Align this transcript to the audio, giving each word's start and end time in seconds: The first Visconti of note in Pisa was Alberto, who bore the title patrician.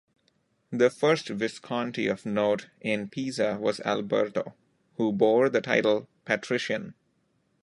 The 0.71 0.89
first 0.89 1.29
Visconti 1.29 2.07
of 2.07 2.25
note 2.25 2.71
in 2.81 3.07
Pisa 3.07 3.59
was 3.61 3.79
Alberto, 3.81 4.55
who 4.97 5.11
bore 5.11 5.47
the 5.47 5.61
title 5.61 6.09
patrician. 6.25 6.95